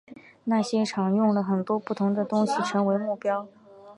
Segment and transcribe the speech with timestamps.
[0.45, 3.47] 那些场用了很多不同的东西成为目标。